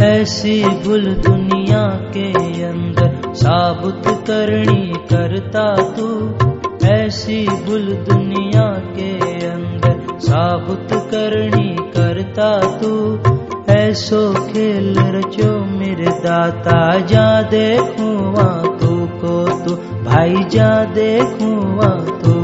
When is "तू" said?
5.76-6.30, 12.78-13.18, 18.78-19.06, 19.64-19.74, 22.20-22.35